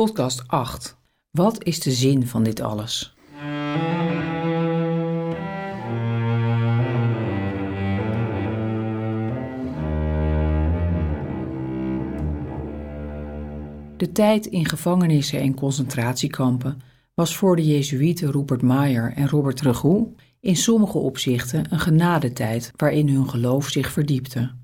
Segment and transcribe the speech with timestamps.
[0.00, 0.96] Podcast 8.
[1.30, 3.14] Wat is de zin van dit alles?
[13.96, 16.80] De tijd in gevangenissen en concentratiekampen
[17.14, 23.08] was voor de Jezuïeten Rupert Mayer en Robert Regoux in sommige opzichten een genadetijd waarin
[23.08, 24.59] hun geloof zich verdiepte.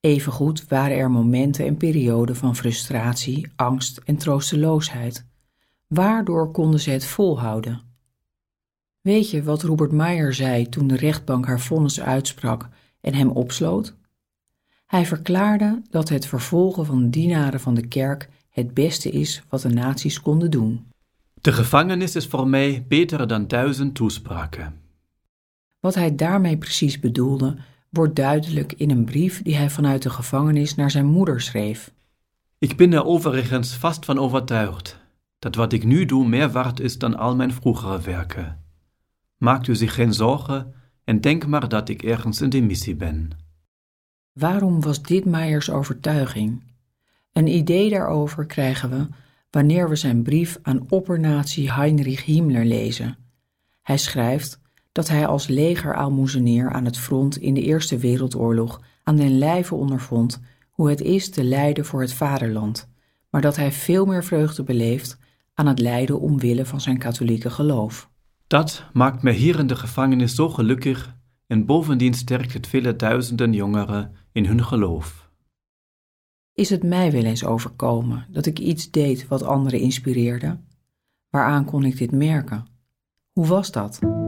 [0.00, 5.26] Evengoed waren er momenten en perioden van frustratie, angst en troosteloosheid.
[5.86, 7.80] Waardoor konden ze het volhouden?
[9.00, 12.68] Weet je wat Robert Meyer zei toen de rechtbank haar vonnis uitsprak
[13.00, 13.94] en hem opsloot?
[14.86, 19.68] Hij verklaarde dat het vervolgen van dienaren van de kerk het beste is wat de
[19.68, 20.86] naties konden doen.
[21.40, 24.80] De gevangenis is voor mij beter dan duizend toespraken.
[25.80, 27.56] Wat hij daarmee precies bedoelde,
[27.90, 31.92] wordt duidelijk in een brief die hij vanuit de gevangenis naar zijn moeder schreef.
[32.58, 34.98] Ik ben er overigens vast van overtuigd
[35.38, 38.64] dat wat ik nu doe meer waard is dan al mijn vroegere werken.
[39.36, 40.74] Maakt u zich geen zorgen
[41.04, 43.30] en denk maar dat ik ergens in de missie ben.
[44.32, 46.62] Waarom was dit Meijers overtuiging?
[47.32, 49.06] Een idee daarover krijgen we
[49.50, 53.16] wanneer we zijn brief aan oppernazi Heinrich Himmler lezen.
[53.82, 54.60] Hij schrijft
[54.92, 60.40] dat hij als legeraalmoezenier aan het front in de Eerste Wereldoorlog aan den lijve ondervond
[60.70, 62.88] hoe het is te lijden voor het vaderland,
[63.30, 65.18] maar dat hij veel meer vreugde beleeft
[65.54, 68.10] aan het lijden omwille van zijn katholieke geloof.
[68.46, 73.52] Dat maakt me hier in de gevangenis zo gelukkig en bovendien sterkt het vele duizenden
[73.52, 75.30] jongeren in hun geloof.
[76.52, 80.58] Is het mij wel eens overkomen dat ik iets deed wat anderen inspireerde?
[81.30, 82.66] Waaraan kon ik dit merken?
[83.32, 84.19] Hoe was dat?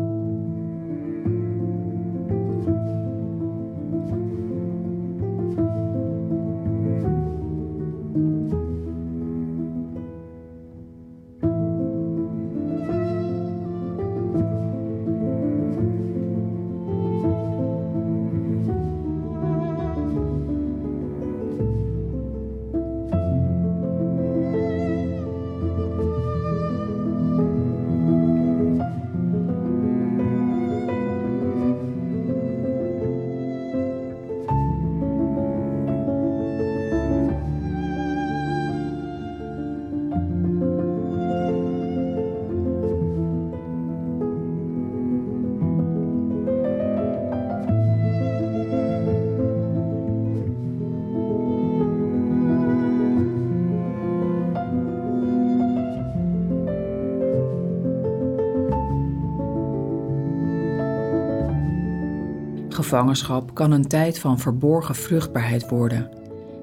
[62.93, 66.11] Gevangenschap kan een tijd van verborgen vruchtbaarheid worden.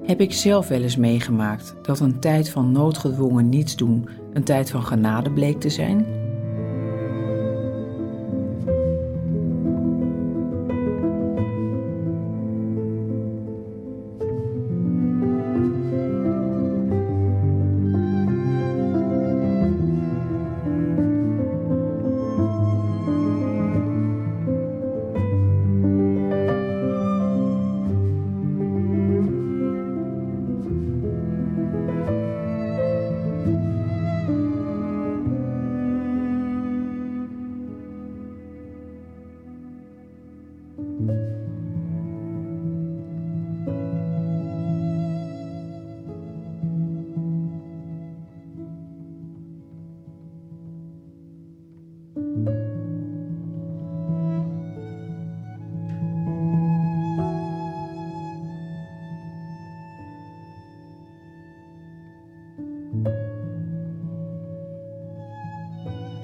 [0.06, 4.82] Heb ik zelf wel eens meegemaakt dat een tijd van noodgedwongen nietsdoen een tijd van
[4.82, 6.19] genade bleek te zijn?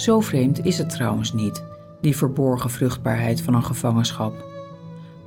[0.06, 1.64] Zo vreemd is het trouwens niet,
[2.00, 4.44] die verborgen vruchtbaarheid van een gevangenschap.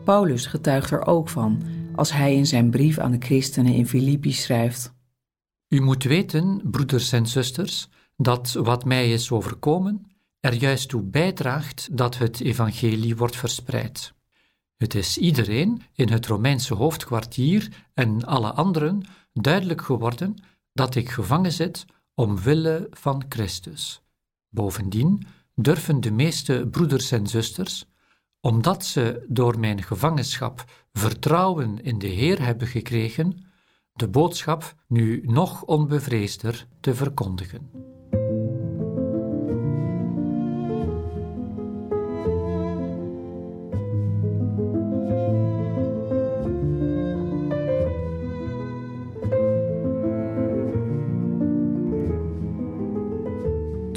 [0.03, 1.61] Paulus getuigt er ook van
[1.95, 4.93] als hij in zijn brief aan de christenen in Filippi schrijft:
[5.67, 10.05] U moet weten, broeders en zusters, dat wat mij is overkomen
[10.39, 14.13] er juist toe bijdraagt dat het evangelie wordt verspreid.
[14.77, 20.43] Het is iedereen in het Romeinse hoofdkwartier en alle anderen duidelijk geworden
[20.73, 24.01] dat ik gevangen zit omwille van Christus.
[24.49, 25.25] Bovendien
[25.55, 27.85] durven de meeste broeders en zusters,
[28.41, 33.45] omdat ze door mijn gevangenschap vertrouwen in de Heer hebben gekregen,
[33.93, 37.89] de boodschap nu nog onbevreesder te verkondigen.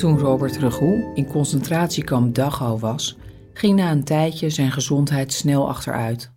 [0.02, 3.16] Toen Robert Regoe in concentratiekamp Dachau was,
[3.52, 6.32] ging na een tijdje zijn gezondheid snel achteruit.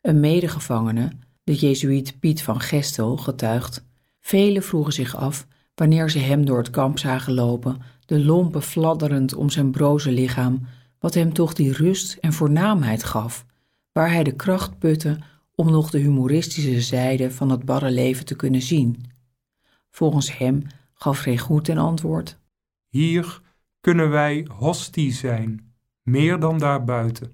[0.00, 1.12] Een medegevangene,
[1.44, 3.84] de Jezuïet Piet van Gestel, getuigt:
[4.20, 9.34] Velen vroegen zich af wanneer ze hem door het kamp zagen lopen, de lompen fladderend
[9.34, 10.66] om zijn broze lichaam,
[10.98, 13.46] wat hem toch die rust en voornaamheid gaf,
[13.92, 15.18] waar hij de kracht putte
[15.54, 19.04] om nog de humoristische zijde van het barre leven te kunnen zien.
[19.90, 20.62] Volgens hem
[20.94, 22.38] gaf Regoed ten antwoord:
[22.88, 23.40] Hier
[23.80, 27.32] kunnen wij hostie zijn, meer dan daarbuiten.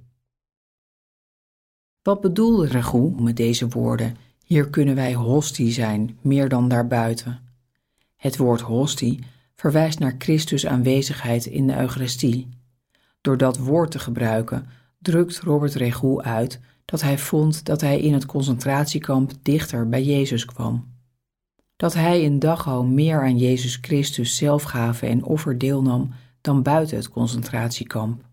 [2.02, 4.16] Wat bedoelde Regoed met deze woorden?
[4.44, 7.40] Hier kunnen wij hostie zijn, meer dan daarbuiten.
[8.16, 9.24] Het woord hostie
[9.54, 12.48] verwijst naar Christus aanwezigheid in de Eucharistie.
[13.20, 14.66] Door dat woord te gebruiken
[14.98, 20.44] drukt Robert Regoe uit dat hij vond dat hij in het concentratiekamp dichter bij Jezus
[20.44, 20.93] kwam.
[21.84, 26.10] Dat hij in Dachau meer aan Jezus Christus zelfgave en offer deelnam
[26.40, 28.24] dan buiten het concentratiekamp.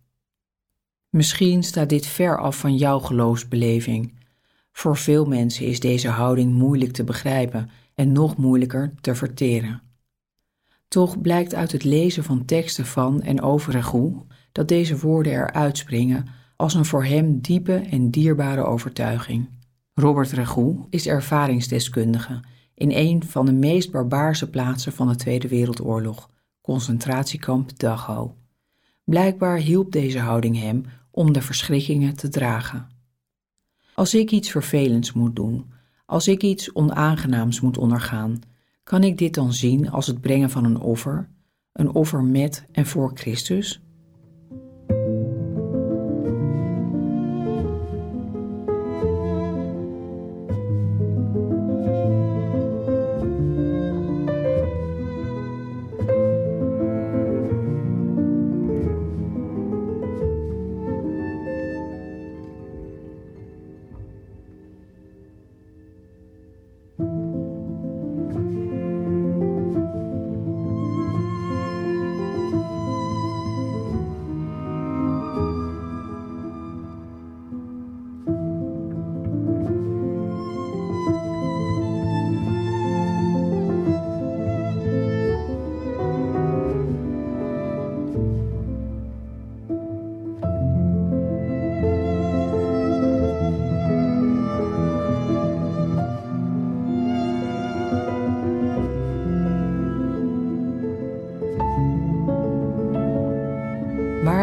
[1.09, 4.13] Misschien staat dit ver af van jouw geloofsbeleving.
[4.71, 9.81] Voor veel mensen is deze houding moeilijk te begrijpen en nog moeilijker te verteren.
[10.88, 15.77] Toch blijkt uit het lezen van teksten van en over Regoe dat deze woorden eruit
[15.77, 19.50] springen als een voor hem diepe en dierbare overtuiging.
[19.94, 22.39] Robert Regoe is ervaringsdeskundige
[22.81, 26.29] in een van de meest barbaarse plaatsen van de Tweede Wereldoorlog,
[26.61, 28.31] concentratiekamp Dachau.
[29.03, 32.87] Blijkbaar hielp deze houding hem om de verschrikkingen te dragen.
[33.93, 35.71] Als ik iets vervelends moet doen,
[36.05, 38.41] als ik iets onaangenaams moet ondergaan,
[38.83, 41.29] kan ik dit dan zien als het brengen van een offer,
[41.71, 43.81] een offer met en voor Christus?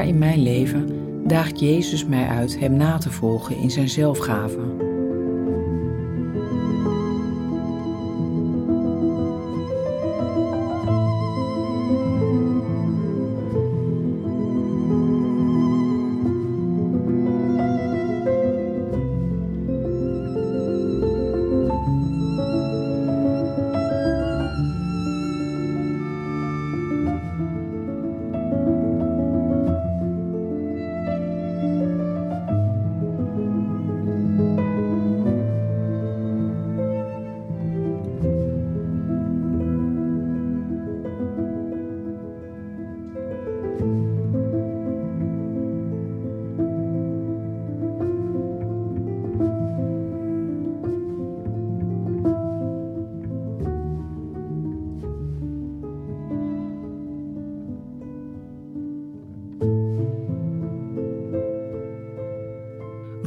[0.08, 0.86] In mijn leven
[1.26, 4.87] daagt Jezus mij uit Hem na te volgen in Zijn zelfgave?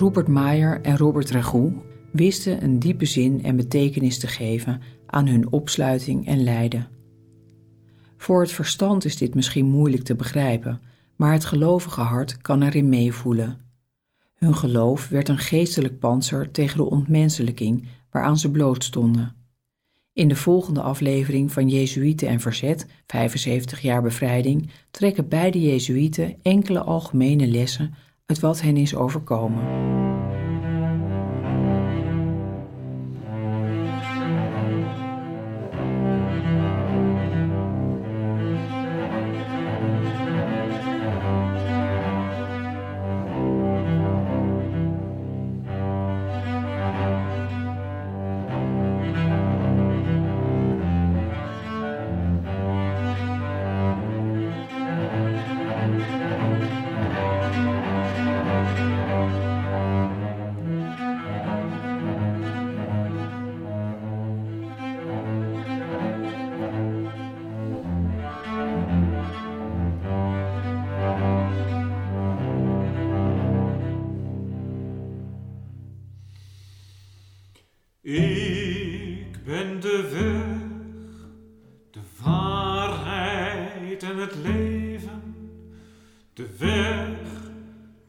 [0.02, 1.74] Rupert Meyer en Robert Ragout
[2.12, 6.88] wisten een diepe zin en betekenis te geven aan hun opsluiting en lijden.
[8.18, 10.82] Voor het verstand is dit misschien moeilijk te begrijpen,
[11.16, 13.58] maar het gelovige hart kan erin meevoelen.
[14.36, 19.36] Hun geloof werd een geestelijk panzer tegen de ontmenselijking waaraan ze blootstonden.
[20.14, 26.82] In de volgende aflevering van Jezuïeten en Verzet, 75 jaar bevrijding, trekken beide Jezuïeten enkele
[26.82, 27.94] algemene lessen
[28.26, 29.64] uit wat hen is overkomen.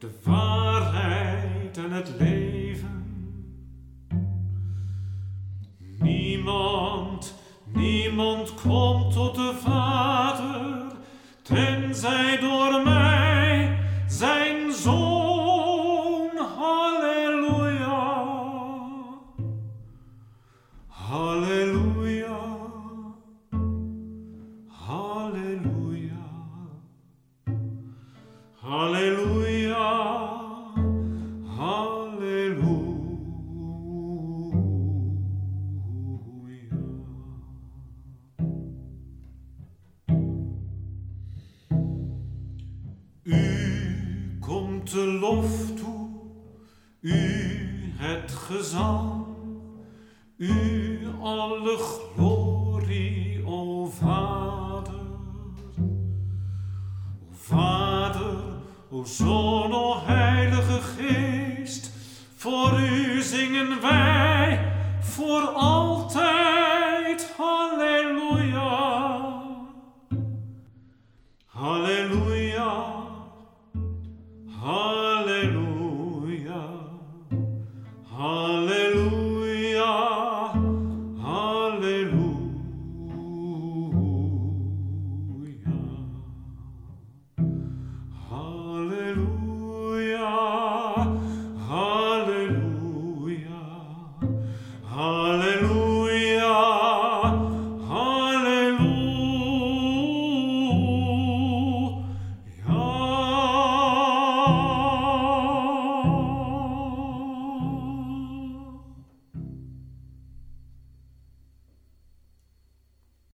[0.03, 0.62] De
[44.93, 46.09] de lof toe,
[47.01, 49.25] u het gezang,
[50.37, 55.01] u alle glorie, o Vader.
[57.21, 58.37] O Vader,
[58.89, 61.91] o Zoon, o Heilige Geest,
[62.35, 66.07] voor u zingen wij voor al